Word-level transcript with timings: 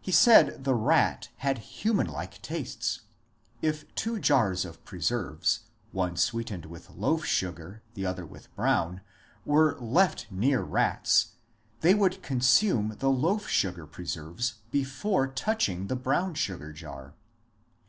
He 0.00 0.12
said 0.12 0.62
the 0.62 0.74
rat 0.76 1.30
had 1.38 1.58
human 1.58 2.06
like 2.06 2.40
tastes; 2.42 3.00
if 3.60 3.92
two 3.96 4.20
jars 4.20 4.64
of 4.64 4.84
preserves— 4.84 5.64
one 5.90 6.16
sweetened 6.16 6.66
with 6.66 6.88
loaf 6.90 7.24
sugar, 7.24 7.82
the 7.94 8.06
other 8.06 8.24
with 8.24 8.54
brown— 8.54 9.00
were 9.44 9.76
left 9.80 10.28
near 10.30 10.62
rats, 10.62 11.32
they 11.80 11.92
would 11.92 12.22
consume 12.22 12.94
the 13.00 13.10
loaf 13.10 13.48
sugar 13.48 13.84
preserves 13.84 14.60
before 14.70 15.26
touching 15.26 15.88
the 15.88 15.96
brown 15.96 16.34
sugar 16.34 16.72
jar. 16.72 17.14